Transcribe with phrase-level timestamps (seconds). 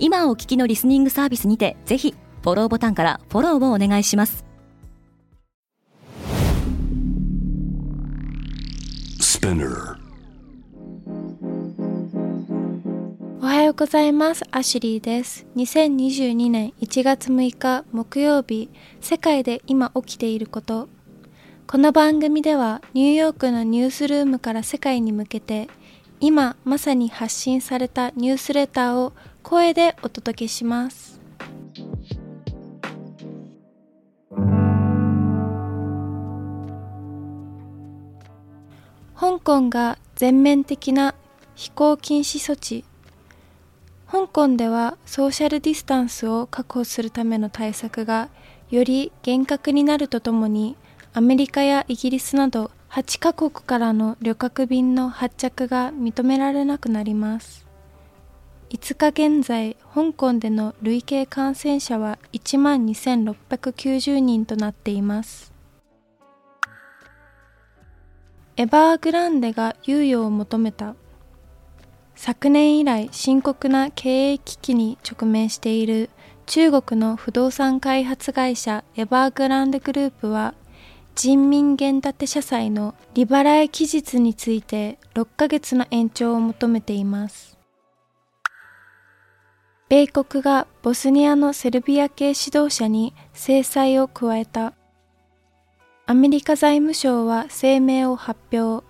[0.00, 4.44] 今お聞きのリスニングサービスにてぜひフォローボタンからフォローをお願いします
[13.40, 14.44] おはようございます。
[14.50, 15.46] アシュリーです。
[15.56, 18.68] 2022年1月6日木曜日、
[19.00, 20.88] 世界で今起きていること。
[21.66, 25.68] この番組ではニューヨークのニュースルームから世界に向けて、
[26.20, 29.12] 今まさに発信されたニュースレターを
[29.48, 31.22] 声でお届けします。
[39.16, 41.14] 香港が全面的な
[41.54, 42.84] 飛行禁止措置
[44.06, 48.28] 香港ではソーシャルディスタンスを確保するための対策が
[48.68, 50.76] より厳格になるとともに
[51.14, 57.67] アメリカやイギリスなど8カ国からの旅客便の発着が認められなくなります
[58.70, 65.52] 5日現在香港での累計感染者は1万2690人となっています。
[68.56, 70.96] エバーグランデが猶予を求めた。
[72.14, 76.10] 昨年以来深刻な経営危機に直面している
[76.46, 80.54] 中国の不動産開発会社エバーグランデグループは
[81.14, 87.57] 人民元建て社債の利払い期日について6ヶ月の延長を求めています。
[89.88, 94.74] 米国がボスニアのセルビア系指導者に制裁を加えた
[96.04, 98.82] アメリカ財務省は声明を発表。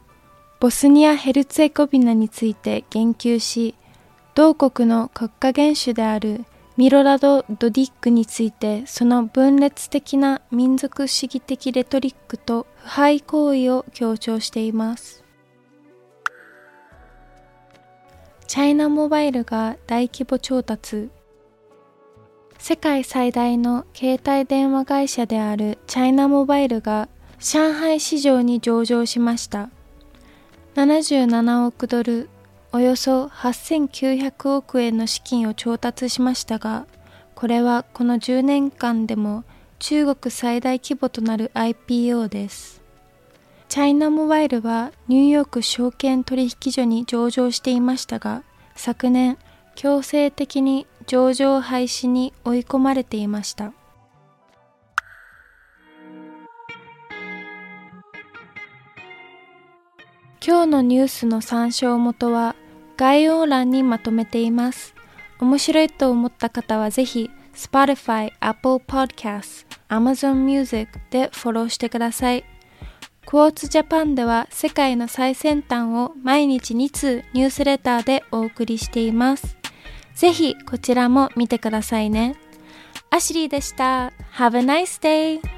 [0.61, 3.75] ボスニア・ヘルツェゴビナについて言及し、
[4.35, 6.45] 同国の国家元首である
[6.77, 15.25] ミロラド・ドディックについてその分裂的な民族主義的レトリックと腐敗行為を強調しています。
[18.49, 21.11] チャイナモバイルが大規模調達
[22.59, 29.69] 世界最大の携帯電話会社であるチャイナモバイルが上海市場に上場しました。
[30.77, 32.31] 77億ドル、
[32.73, 36.87] およそ8900億円の資金を調達しましたが、
[37.35, 39.45] これはこの10年間でも
[39.79, 42.78] 中国最大規模となる IPO です。
[43.79, 48.43] チャイナモバイルはニューヨーク証券取引所に上場していましたが、
[48.75, 49.39] 昨年
[49.77, 53.73] 強制的に上場廃止に追い込まれていました。
[60.45, 62.57] 今日のニュースの参照元は
[62.97, 64.93] 概要欄にまとめています。
[65.39, 72.58] 面白いと思った方はぜひ Spotify、Apple Podcasts、Amazon Music でフォローしてください。
[73.29, 79.59] クォーツジャパンでは世界の最先端を毎日2通ニュースレターでお送りしています。
[80.15, 82.37] ぜひこちらも見てくださいね。
[83.11, 84.15] アシリーでした。
[84.39, 85.58] Have a nice day!